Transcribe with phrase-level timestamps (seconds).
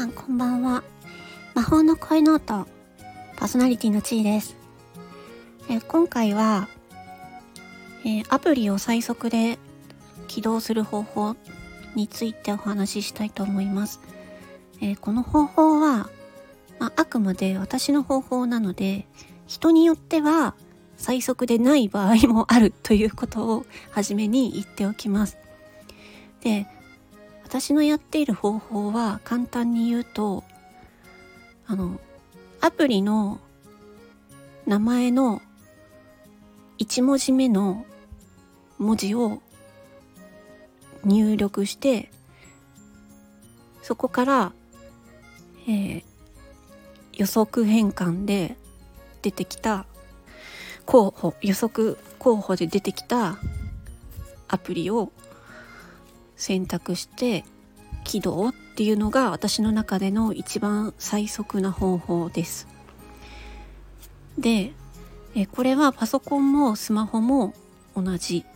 [0.00, 0.82] さんこんばんは。
[1.54, 2.66] 魔法の声ノート
[3.36, 4.56] パーソナリティのちーです。
[5.68, 6.68] え今回は、
[8.06, 9.58] えー、アプリを最速で
[10.26, 11.36] 起動する方法
[11.94, 14.00] についてお話ししたいと思います、
[14.80, 16.08] えー、この方法は、
[16.78, 19.06] まあ、あくまで私の方法なので
[19.46, 20.54] 人によっては
[20.96, 25.36] 最速でない場合もあるということを初めに言っておきます。
[26.40, 26.66] で
[27.50, 30.44] 私のやっている方法は簡単に言うと
[31.66, 31.98] あの
[32.60, 33.40] アプリの
[34.66, 35.42] 名前の
[36.78, 37.84] 1文字目の
[38.78, 39.42] 文字を
[41.04, 42.12] 入力して
[43.82, 44.52] そこから、
[45.66, 46.02] えー、
[47.14, 48.56] 予測変換で
[49.22, 49.86] 出てきた
[50.86, 53.38] 候補予測候補で出てきた
[54.46, 55.10] アプリを
[56.40, 57.44] 選択して
[58.02, 62.66] 起動っていうのが私の中での一番最速な方法です。
[64.38, 64.72] で
[65.34, 67.52] えこれはパソコンもスマホも
[67.94, 68.46] 同じ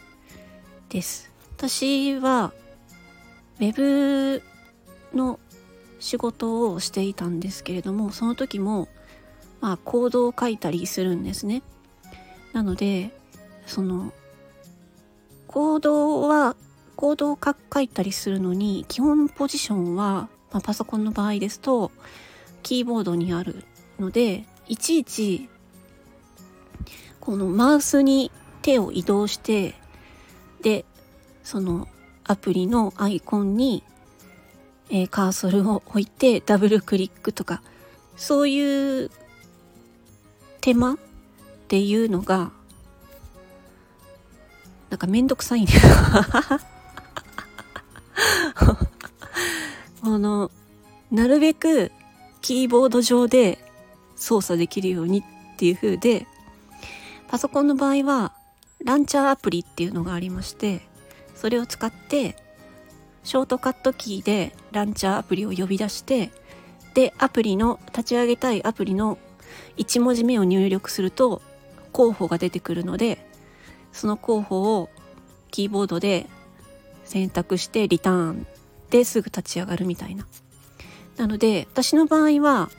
[0.88, 1.30] です。
[1.56, 2.52] 私は
[3.60, 4.42] web
[5.12, 5.38] の
[6.00, 8.88] 仕事をしていたんですけれどもその時も
[9.60, 11.62] まあコードを書いたりするんですね。
[12.54, 13.10] なので
[13.66, 14.12] その
[15.46, 16.56] コードは
[16.94, 21.90] コードを書いたりするのに基本ポジションは、まあ、パソコンの場合ですと
[22.62, 23.64] キーボードにある
[23.98, 25.48] のでいちいち
[27.20, 28.30] このマウスに
[28.62, 29.74] 手を移動して
[30.62, 30.84] で
[31.42, 31.88] その
[32.24, 33.82] アプリのアイコンに、
[34.88, 37.62] えー、カーソルを置いてダブルクリックとか
[38.16, 39.10] そういう
[40.60, 40.96] 手間っ
[41.68, 42.50] ていうのが
[44.88, 45.72] なんかめんどくさいね。
[50.04, 50.50] あの、
[51.10, 51.90] なるべく
[52.42, 53.58] キーボード上で
[54.16, 56.26] 操作できるようにっていう風で、
[57.28, 58.34] パソコンの場合は
[58.84, 60.82] ランチャーアプリっていうのがありまして、
[61.34, 62.36] それを使って
[63.22, 66.30] ショートカットキーでランチャーアプリを呼び出して、
[66.92, 69.18] で、アプリの、立ち上げたいアプリの
[69.78, 71.40] 1文字目を入力すると
[71.92, 73.26] 候補が出てくるので、
[73.92, 74.90] その候補を
[75.50, 76.26] キーボードで
[77.04, 78.46] 選択してリターン
[78.94, 80.24] ですぐ立ち上がるみたいな。
[81.16, 82.70] なので私の場合は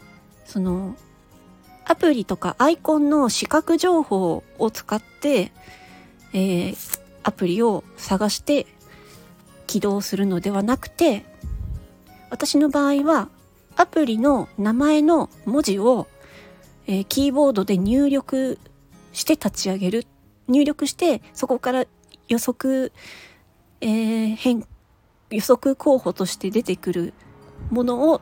[0.46, 0.96] その
[1.84, 5.52] アプリとかアイコンの視覚情報を使って、
[6.31, 8.66] えー、アプリを探して
[9.68, 11.26] 起動するのではなくて
[12.30, 13.28] 私の場合は
[13.76, 16.08] アプリの名前の文字を、
[16.88, 18.58] えー、キーボードで入力
[19.12, 20.08] して立ち上げる
[20.47, 21.86] 入力してそこから
[22.30, 22.94] 予測
[23.82, 24.66] えー、変
[25.30, 27.13] 予測候補として出てくる
[27.72, 28.22] ものを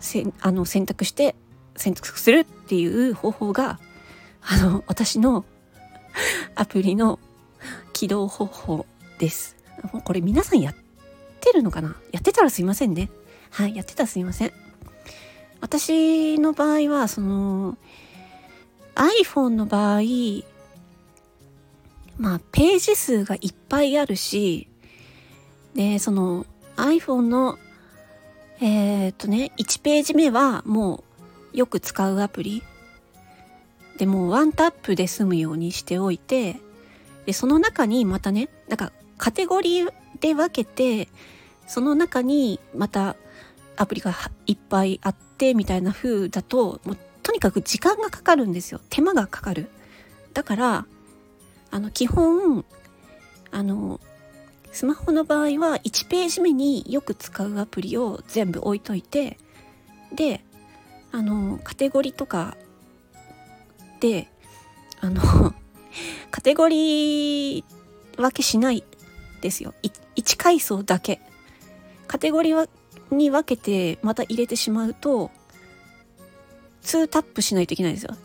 [0.00, 1.34] せあの選択して
[1.76, 3.78] 選択するっていう方法が
[4.42, 5.44] あの私の
[6.54, 7.18] アプリの
[7.92, 8.86] 起動方法
[9.18, 9.56] です。
[10.04, 10.74] これ皆さんやっ
[11.40, 11.96] てるのかな？
[12.10, 13.10] やってたらすいませんね。
[13.50, 14.52] はい、やってたらすいません。
[15.60, 17.76] 私の場合はその
[18.94, 20.00] iPhone の場合
[22.18, 24.68] まあ、ページ数がいっぱいあるし、
[25.74, 26.46] で、その
[26.76, 27.58] iPhone の、
[28.60, 31.04] えー、っとね、1ページ目はも
[31.52, 32.62] うよく使うアプリ。
[33.98, 36.56] でもうワンタップで済むようにしておいて、
[37.26, 41.08] で、その中にまたね、なんかカテゴリーで分けて、
[41.66, 43.16] その中にまた
[43.76, 44.14] アプリが
[44.46, 48.80] いっぱいあってみたいな風だと、もうとにかく時間がかかるんですよ。
[48.90, 49.68] 手間がかかる。
[50.34, 50.86] だから、
[51.70, 52.64] あの基本
[53.50, 54.00] あの
[54.72, 59.38] スマホの場合は1ページ目によく使うアプリを全部置いといて
[60.14, 60.42] で
[61.12, 62.56] あのカテゴリーとか
[64.00, 64.28] で
[65.00, 65.20] あの
[66.30, 67.64] カテゴリー
[68.16, 68.82] 分けしない
[69.42, 69.74] ですよ。
[69.82, 71.20] 1階層だけ。
[72.06, 72.68] カテゴリー
[73.10, 75.30] に分けてまた入れてしまうと
[76.82, 78.16] 2タップしないといけないですよ。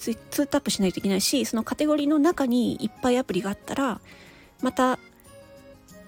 [0.00, 4.00] 2タップしないといけないしそのカテゴリーの中にいっぱいアプリがあったら
[4.60, 4.98] また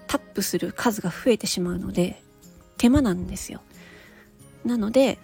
[0.09, 2.21] タップする数が増えてしまうので
[2.77, 3.61] 手間なんですよ。
[4.65, 5.19] なので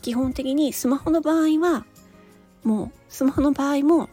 [0.00, 1.84] 基本的にスマホの場合は
[2.64, 4.08] もうスマホの場合も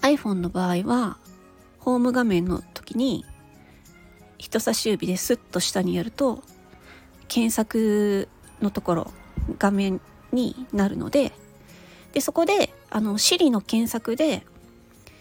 [0.00, 1.18] iPhone の場合は
[1.78, 3.26] ホーム画面の時に
[4.38, 6.42] 人差し指でスッと下にやると
[7.28, 8.28] 検索
[8.62, 9.12] のところ
[9.58, 10.00] 画面
[10.32, 11.32] になるので
[12.12, 14.46] でそこであの Siri の検索で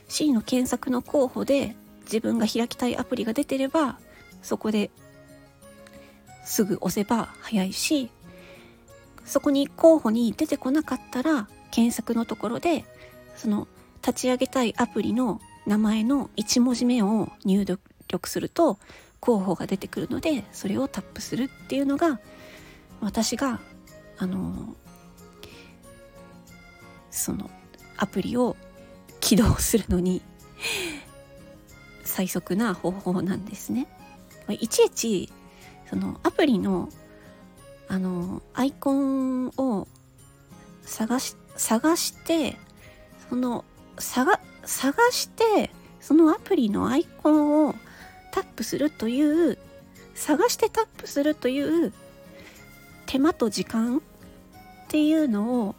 [0.08, 1.76] Siri の検索の候補で
[2.08, 4.00] 自分が開きたいアプリが出てれば
[4.42, 4.90] そこで
[6.46, 8.10] すぐ押せば早いし
[9.26, 12.86] そこに候補に出てこなかったら検索のところで
[13.36, 13.68] その
[14.02, 17.66] 立ち上げたいアプリの名前の1文字目を入
[18.08, 18.80] 力すると
[19.20, 22.20] 候補が出てくるのでそれをタップするっていうのが
[23.02, 23.60] 私が
[24.18, 24.76] あの
[27.12, 27.50] その
[27.98, 28.56] アプリを
[29.20, 30.22] 起動するのに
[32.08, 33.88] 最速な方法なんですね。
[34.50, 35.32] いちいち
[35.90, 36.90] そのアプリの
[37.90, 39.88] あのアイコンを
[40.84, 42.58] 探し探して
[43.30, 43.64] その
[43.98, 45.72] 探探して
[46.02, 47.76] そのアプリのアイコンを
[48.32, 49.58] タップするという
[50.16, 51.94] 探してタップするという
[53.06, 54.02] 手間と時間っ
[54.90, 55.76] ていうのを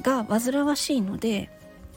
[0.00, 1.50] が煩わしいので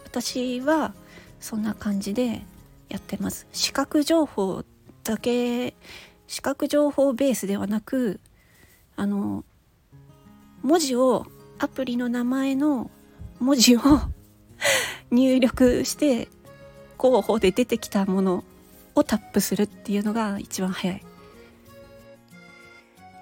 [0.05, 0.94] 私は
[1.39, 2.41] そんな感じで
[2.89, 4.63] やってます視覚情報
[5.03, 5.75] だけ
[6.27, 8.19] 視覚情報ベースではなく
[8.95, 9.44] あの
[10.62, 11.25] 文字を
[11.57, 12.91] アプリの名前の
[13.39, 13.81] 文字を
[15.12, 16.27] 入力して
[16.97, 18.44] 候補で出てきたもの
[18.95, 21.06] をタップするっていうのが一番早い。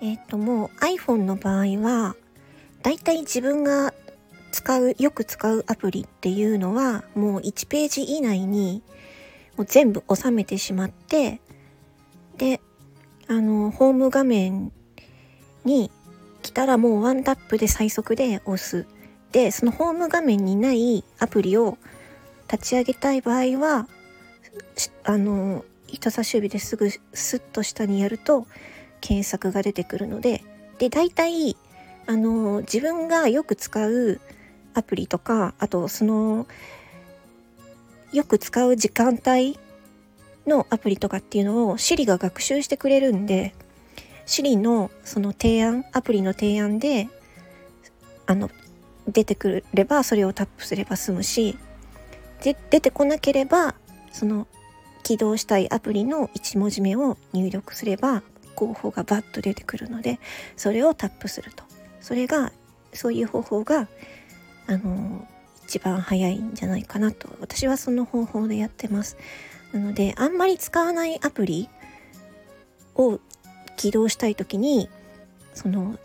[0.01, 2.15] えっ、ともう iPhone の場合は
[2.83, 3.93] だいたい自分が
[4.51, 8.81] 使うよく使うアプリっていうのはもう1ページ以内に
[9.57, 11.41] もう全部収めてしまって
[12.37, 12.61] で
[13.27, 14.71] あのホーム画面
[15.65, 15.91] に
[16.41, 18.85] 来たらもうワンタップで最速で押す。
[19.33, 21.77] でそのホーム画面にないアプリを
[22.49, 23.89] 立ち上げたい場合は
[25.03, 26.99] あの人差し指ですぐス
[27.37, 28.47] ッと下にやると
[29.01, 30.43] 検索が出てくるので
[30.79, 31.57] で大体
[32.07, 34.21] あの自分がよく使う
[34.73, 36.47] アプリとかあとその
[38.13, 39.59] よく使う時間帯
[40.45, 43.53] のアプリとかっていうのを Siri が学習してくれるんで
[44.25, 47.09] Siri のその提案アプリの提案で
[48.25, 48.49] あの
[49.07, 51.57] 出てくればそれをタップすれば済むし
[52.43, 53.75] で出てこなければ
[54.11, 54.47] その
[55.03, 58.23] 起動したいアプリの1文字目を入力すれば
[58.55, 60.19] 候補がバッと出てくるので
[60.55, 61.63] それをタップすると。
[62.01, 62.53] それが
[62.93, 63.89] そういう方法が
[64.67, 65.27] あの
[65.67, 69.17] 一番早いんじゃないかなと私はその方法でやってます。
[69.73, 71.69] なのであんまり使わないアプリ
[72.95, 73.19] を
[73.75, 74.89] 起動したい時に
[75.53, 75.99] その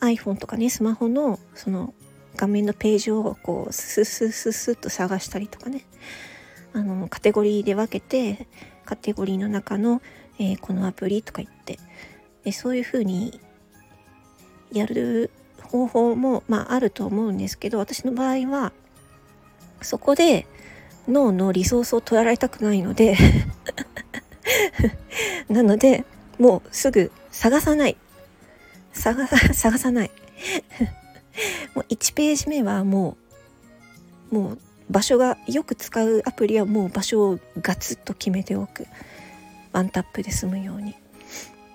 [0.00, 1.94] iPhone とかねスマホのその
[2.36, 5.86] 画面のページをこうススススッと探したりとかね。
[6.74, 8.46] あのカテゴリーで分けて
[8.84, 10.02] カテゴリーの中の、
[10.38, 11.78] えー、このアプリとか言って。
[12.44, 13.40] でそういう風に
[14.70, 15.30] やる
[15.62, 18.72] 方法も、まあ、あると思うんですけど私の場合は
[19.82, 20.46] そこで
[21.08, 23.16] 脳のリソースを取られたくないので
[25.48, 26.04] なので
[26.38, 27.96] もうすぐ探さない。
[28.92, 30.10] 探さ探さない。
[31.74, 33.16] もう1ページ目はも
[34.32, 34.58] うもう
[34.90, 38.86] 場所がよく使うアプリはもう場所をガツッと決めておく。
[39.72, 40.94] ワンタップで済むように。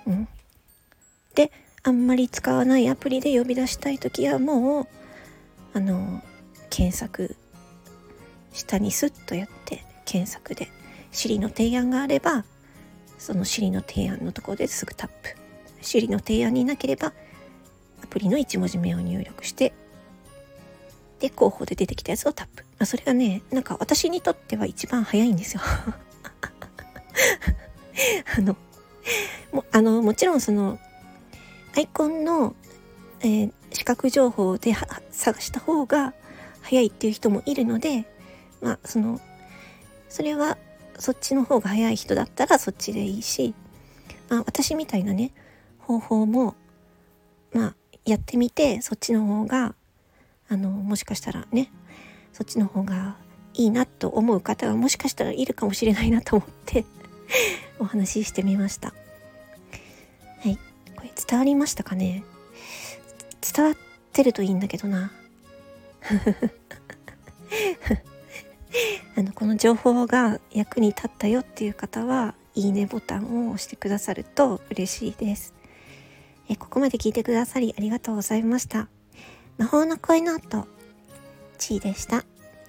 [0.07, 0.27] うん、
[1.35, 1.51] で
[1.83, 4.87] あんまり使わないアプリで呼び出したい時はもう
[5.73, 6.21] あの
[6.69, 7.35] 検索
[8.53, 10.71] 下にスッとやって検索で。
[11.11, 12.45] Siri の提案があれば
[13.17, 15.35] その Siri の提案のところですぐタップ。
[15.81, 17.13] Siri の提案になければ
[18.03, 19.73] アプリの1文字目を入力して
[21.19, 25.61] で候補で出てきたやつをタップ、まあ、それがねなんか私にとっては一番早いんですよ。
[28.37, 28.55] あの
[29.51, 30.79] もあのもちろんその
[31.75, 32.55] アイコンの、
[33.21, 34.73] えー、視覚情報で
[35.11, 36.13] 探した方が
[36.61, 38.05] 早いっていう人もいるので
[38.61, 39.19] まあその
[40.09, 40.57] それは
[40.99, 43.53] そっちの方が早い人だったらそっちでいいし、
[44.29, 45.31] まあ、私みたいなね
[45.79, 46.55] 方法も
[47.53, 47.75] まあ
[48.05, 49.75] やってみてそっちの方が
[50.49, 51.71] あのもしかしたらね
[52.33, 53.15] そっちの方が
[53.53, 56.85] いいなと思う方がもしかしたらいるかもしれないなと思って
[57.79, 58.93] お話ししてみました。
[61.15, 62.23] 伝わりましたかね？
[63.53, 63.75] 伝わっ
[64.13, 65.11] てるといいんだけどな。
[69.17, 75.53] あのこの情報が役に立ったよっていう方はいいねボタンを押してくださると嬉しいです。
[76.49, 78.87] えここまで聞いてくださりありがとうございました。
[79.57, 80.67] 魔法の声の音、
[81.57, 82.17] ちーでした。
[82.17, 82.23] あ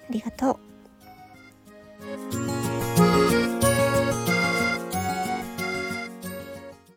[0.09, 0.72] りがとう。